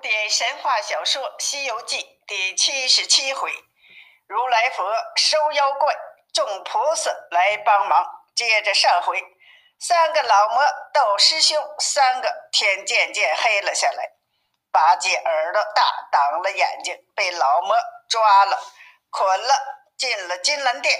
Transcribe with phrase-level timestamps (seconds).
[0.00, 3.52] 点神话小说《西游记》第七十七回：
[4.26, 5.94] 如来佛收妖怪，
[6.32, 8.06] 众菩萨来帮忙。
[8.34, 9.22] 接着上回，
[9.78, 14.12] 三个老魔斗师兄，三个天渐渐黑了下来。
[14.72, 17.76] 八戒耳朵大，挡了眼睛，被老魔
[18.08, 18.58] 抓了，
[19.10, 19.54] 捆了，
[19.98, 20.98] 进了金銮殿。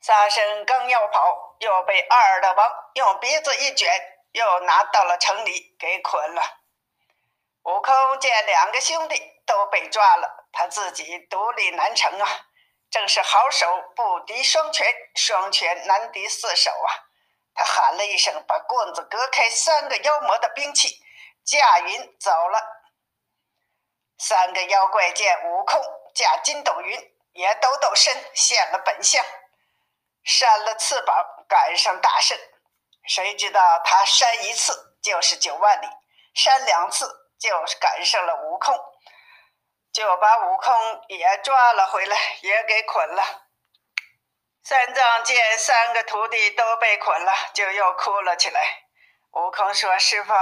[0.00, 3.90] 沙僧刚要跑，又被二大王用鼻子一卷，
[4.32, 6.42] 又拿到了城里，给捆了。
[7.64, 12.28] 悟空见两个兄弟都被抓了，他自己独立难成啊！
[12.90, 16.90] 正是好手不敌双拳，双拳难敌四手啊！
[17.54, 21.00] 他喊了一声，把棍子隔开三个妖魔的兵器，
[21.44, 22.60] 驾云走了。
[24.18, 25.80] 三个妖怪见悟空
[26.14, 29.24] 驾筋斗云，也抖抖身，现了本相，
[30.24, 31.16] 扇了翅膀，
[31.48, 32.36] 赶上大圣。
[33.06, 35.86] 谁知道他扇一次就是九万里，
[36.34, 37.21] 扇两次。
[37.42, 38.72] 就赶上了悟空，
[39.92, 43.48] 就把悟空也抓了回来，也给捆了。
[44.62, 48.84] 三藏见三个徒弟都被捆了，就又哭了起来。
[49.32, 50.32] 悟空说：“师傅，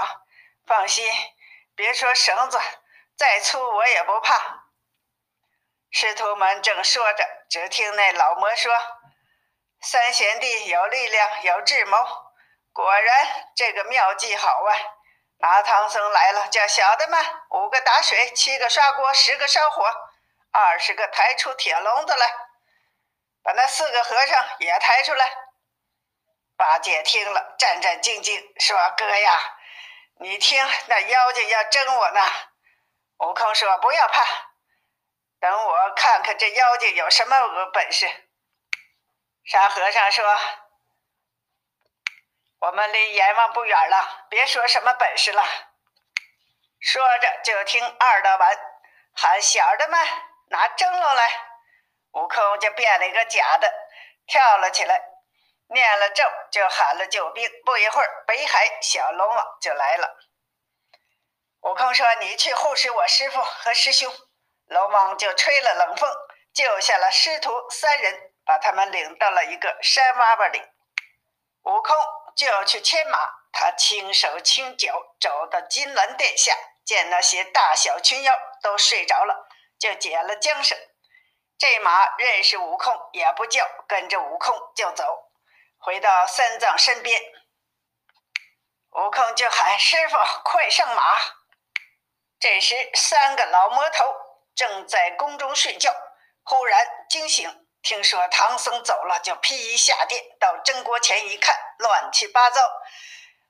[0.67, 1.11] 放心，
[1.75, 2.61] 别说绳子
[3.17, 4.67] 再粗，我也不怕。”
[5.91, 8.71] 师徒们正说着，只听那老魔说
[9.81, 11.97] ：“三贤弟有力量，有智谋，
[12.75, 14.77] 果然这个妙计好啊！”
[15.41, 19.91] 拿唐僧来了，叫小的们五个打水，七个刷锅，十个烧火，
[20.53, 22.27] 二十个抬出铁笼子来，
[23.43, 25.33] 把那四个和尚也抬出来。
[26.59, 29.33] 八戒听了，战战兢兢说：“哥呀，
[30.21, 32.21] 你听，那妖精要争我呢。”
[33.25, 34.23] 悟空说：“不要怕，
[35.41, 37.37] 等我看看这妖精有什么
[37.73, 38.07] 本事。”
[39.51, 40.39] 沙和尚说。
[42.61, 45.43] 我们离阎王不远了，别说什么本事了。
[46.79, 48.59] 说着，就听二大碗
[49.15, 49.99] 喊小的们
[50.51, 51.47] 拿蒸笼来。
[52.13, 53.73] 悟空就变了一个假的，
[54.27, 55.01] 跳了起来，
[55.69, 57.51] 念了咒，就喊了救兵。
[57.65, 60.19] 不一会儿，北海小龙王就来了。
[61.63, 64.13] 悟空说：“你去护持我师傅和师兄。”
[64.69, 66.11] 龙王就吹了冷风，
[66.53, 70.63] 救下了师徒三人，把他们领到了一个山洼洼里。
[71.63, 71.97] 悟空。
[72.41, 73.19] 就要去牵马，
[73.53, 76.57] 他轻手轻脚走到金銮殿下，
[76.87, 79.47] 见那些大小群妖都睡着了，
[79.79, 80.79] 就解了缰绳。
[81.59, 85.05] 这马认识悟空，也不叫，跟着悟空就走，
[85.81, 87.21] 回到三藏身边。
[88.93, 91.03] 悟空就喊：“师傅，快上马！”
[92.41, 94.15] 这时，三个老魔头
[94.55, 95.95] 正在宫中睡觉，
[96.45, 97.69] 忽然惊醒。
[97.83, 102.61] 听说唐僧走了，就披衣下殿，到真锅前一看，乱七八糟，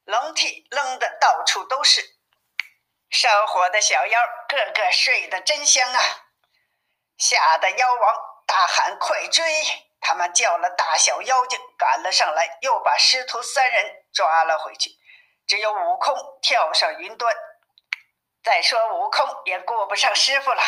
[0.04, 2.00] 笼屉扔的到处都是，
[3.10, 6.00] 烧火的小妖个个睡得真香啊！
[7.18, 9.44] 吓得妖王大喊：“快追！”
[10.00, 14.90] 他们叫了大小妖精赶了上来，又把师徒三人抓了回去，
[15.46, 17.34] 只有悟空跳上云端。
[18.42, 20.62] 再说悟空也顾不上师傅了，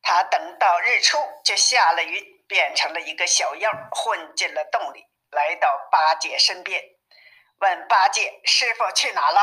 [0.00, 2.35] 他等到日出就下了云。
[2.46, 6.82] 变成了一个小妖，混进了洞里，来到八戒身边，
[7.58, 9.42] 问八戒：“师傅去哪了？”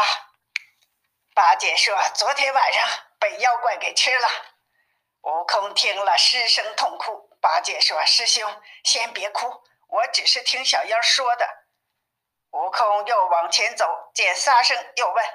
[1.35, 2.87] 八戒说：“昨天晚上
[3.19, 4.27] 被妖怪给吃了。”
[5.23, 7.29] 悟空听了失声痛哭。
[7.41, 11.47] 八戒说：“师兄，先别哭，我只是听小妖说的。”
[12.51, 15.25] 悟空又往前走，见沙僧，又问：“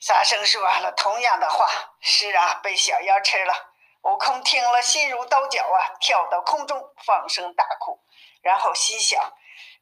[0.00, 1.68] 沙僧说了同样的话，
[2.00, 3.67] 是啊，被小妖吃了。”
[4.02, 8.00] 悟空听了，心如刀绞啊，跳到空中，放声大哭，
[8.42, 9.20] 然后心想：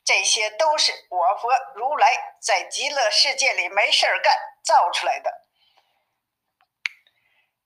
[0.05, 5.43] 这些都是我佛如来在极乐世界里没事儿干造出来的。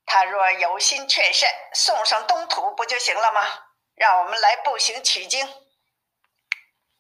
[0.04, 3.40] 他若有心劝善，送上东土不就行了吗？
[3.94, 5.46] 让我们来步行取经，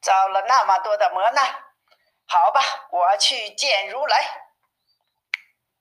[0.00, 1.44] 遭了那么多的磨难，
[2.26, 4.46] 好吧，我去见如来。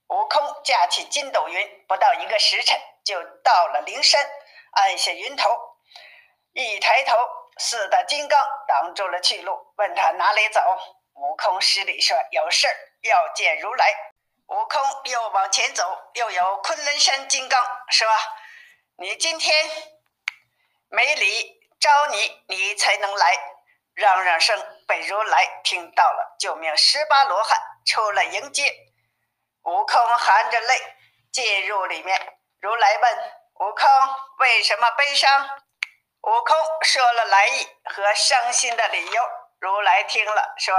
[0.08, 2.82] 悟空驾起筋斗云，不到一个时辰。
[3.10, 4.24] 就到了灵山，
[4.74, 5.50] 按下云头，
[6.54, 7.18] 一抬头，
[7.58, 10.62] 四大金刚挡住了去路，问他哪里走。
[11.16, 13.92] 悟空施礼说：“有事儿要见如来。”
[14.46, 15.84] 悟空又往前走，
[16.14, 17.60] 又有昆仑山金刚
[17.90, 18.08] 说
[19.00, 19.66] ：“你今天
[20.90, 23.36] 没礼，招你，你才能来。”
[23.98, 28.72] 嚷嚷声被如来听到了，就命十八罗汉出来迎接。
[29.64, 30.76] 悟空含着泪
[31.32, 32.39] 进入里面。
[32.62, 33.18] 如来问
[33.62, 33.90] 悟空
[34.40, 35.50] 为什么悲伤？
[36.22, 39.24] 悟空说了来意和伤心的理由。
[39.60, 40.76] 如来听了说：“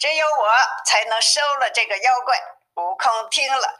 [0.00, 0.50] 只有我
[0.84, 2.36] 才能收了这个妖怪，
[2.74, 3.78] 悟空听了，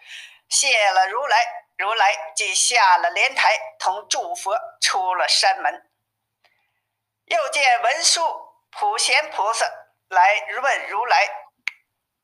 [0.48, 1.36] 谢了如来，
[1.76, 5.90] 如来即下了莲台，同诸佛出了山门。
[7.24, 8.22] 又见文殊
[8.70, 9.66] 普贤菩萨
[10.08, 11.28] 来问如来，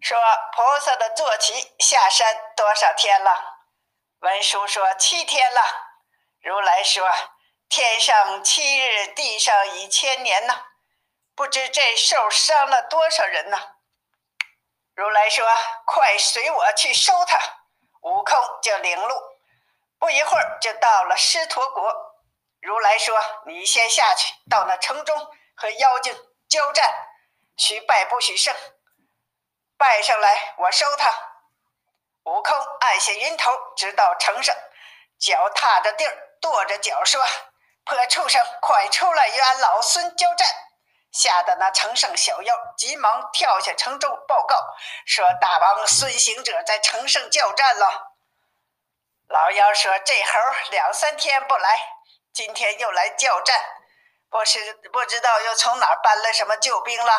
[0.01, 0.17] 说
[0.55, 3.49] ：“菩萨的坐骑下山多少天了？”
[4.23, 5.61] 文殊说：“七天了。”
[6.43, 7.11] 如来说
[7.69, 10.67] ：“天上七日，地上一千年呢，
[11.35, 13.59] 不知这受伤了多少人呢？”
[14.95, 15.45] 如来说
[15.87, 17.37] ：“快随我去收他。”
[18.03, 19.15] 悟空就领路，
[19.99, 21.93] 不一会儿就到了狮驼国。
[22.61, 25.17] 如来说：“你先下去，到那城中
[25.57, 26.17] 和妖精
[26.49, 26.89] 交战，
[27.57, 28.55] 许败不许胜。
[29.77, 31.13] 败上来，我收他。”
[32.25, 34.55] 悟空按下云头，直到城上，
[35.19, 37.21] 脚踏着地儿，跺着脚说
[37.85, 40.49] ：“破畜生，快出来与俺老孙交战！”
[41.13, 44.57] 吓得那城上小妖急忙跳下城中报告
[45.05, 48.15] 说：“大王孙行者在城上叫战了。”
[49.29, 50.39] 老妖说：“这猴
[50.71, 51.77] 两三天不来。”
[52.33, 53.61] 今天又来叫战，
[54.31, 57.13] 不是不知道又从哪儿搬了什么救兵了。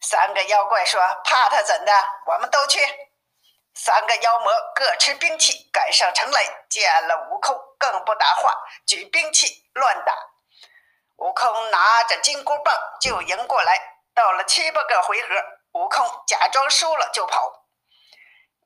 [0.00, 1.92] 三个妖怪说：“怕他怎的？
[2.26, 2.80] 我们都去。”
[3.74, 8.52] 三个妖魔各持兵器赶上城来，见了悟空更不答话，
[8.86, 10.14] 举兵器乱打。
[11.16, 13.78] 悟空拿着金箍棒就迎过来，
[14.14, 15.28] 到了七八个回合，
[15.72, 17.64] 悟空假装输了就跑。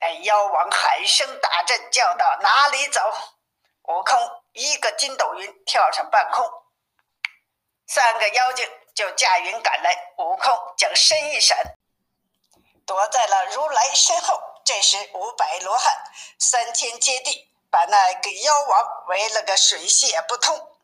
[0.00, 3.00] 那妖王喊声大震，叫道：“哪里走？”
[3.88, 4.42] 悟空。
[4.56, 6.50] 一个筋斗云跳上半空，
[7.86, 9.94] 三个妖精就驾云赶来。
[10.16, 11.76] 悟空将身一闪，
[12.86, 14.40] 躲在了如来身后。
[14.66, 15.94] 这时五百罗汉、
[16.40, 20.76] 三千揭谛把那个妖王围了个水泄不通。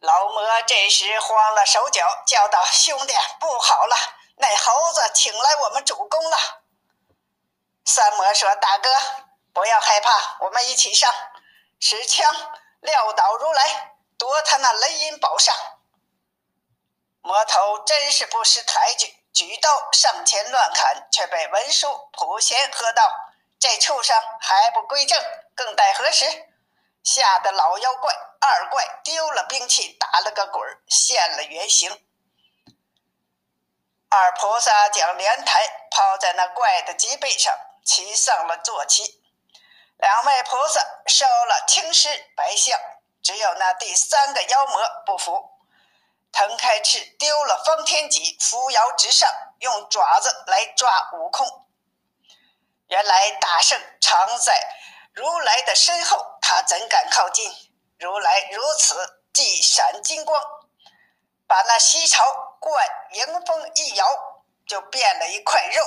[0.00, 3.94] 老魔这时慌了手脚，叫道：“兄弟，不好了！
[4.36, 6.38] 那猴子请来我们主公了。”
[7.84, 8.88] 三魔说：“大哥，
[9.52, 11.12] 不要害怕，我们一起上，
[11.78, 12.34] 持枪。”
[12.80, 15.54] 撂倒如来，夺他那雷音宝扇。
[17.20, 23.08] 魔头真是不识抬举，举刀上前乱砍，却被文殊普贤喝道
[23.60, 25.16] ：“这畜生还不归正，
[25.54, 26.26] 更待何时？”
[27.04, 32.04] 吓得老妖怪二怪丢了兵器，打了个滚，现了原形。
[34.08, 39.22] 二菩萨将莲台抛在那怪的脊背上，骑上了坐骑。
[39.98, 42.76] 两位菩萨收了青狮白象，
[43.22, 45.57] 只有那第三个妖魔不服，
[46.32, 49.28] 腾开翅丢了方天戟，扶摇直上，
[49.60, 51.66] 用爪子来抓悟空。
[52.88, 54.54] 原来大圣常在
[55.12, 57.50] 如来的身后，他怎敢靠近？
[57.98, 60.42] 如来如此即闪金光，
[61.46, 62.24] 把那西朝
[62.60, 64.06] 冠迎风一摇，
[64.66, 65.84] 就变了一块肉。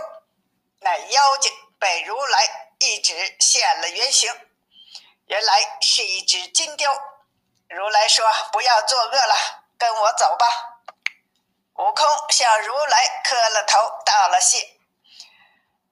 [0.79, 2.67] 那妖精被如来。
[2.83, 4.27] 一指现了原形，
[5.27, 6.91] 原来是一只金雕。
[7.69, 10.45] 如来说：“不要作恶了，跟我走吧。”
[11.73, 14.77] 悟空向如来磕了头，道了谢，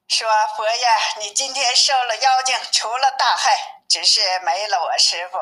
[0.06, 5.38] 说：“佛爷，你今天收了妖精，除了大害，只是没了我师傅。”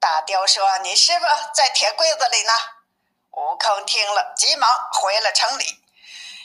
[0.00, 2.52] 大雕说：“你师傅在铁柜子里呢。”
[3.32, 5.84] 悟空听了，急忙回了城里，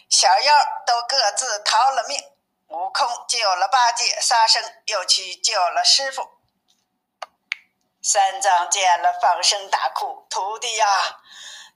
[0.09, 0.53] 小妖
[0.85, 2.21] 都各自逃了命。
[2.67, 6.40] 悟空救了八戒、沙僧，又去救了师傅。
[8.01, 10.87] 三藏见了，放声大哭：“徒弟呀，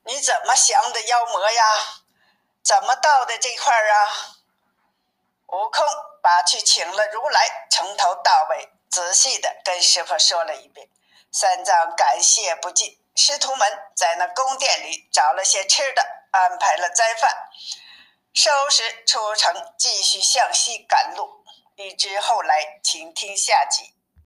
[0.05, 1.63] 你怎么降的妖魔呀？
[2.63, 4.09] 怎么到的这块儿啊？”
[5.49, 5.85] 悟空
[6.23, 10.89] 把去请了如来，从头到尾仔细的跟师傅说了一遍。
[11.31, 12.99] 三藏感谢不尽。
[13.15, 16.01] 师徒们在那宫殿里找了些吃的，
[16.31, 17.31] 安排了斋饭。
[18.33, 21.45] 收拾出城，继续向西赶路。
[21.75, 23.94] 欲知后来，请听下集。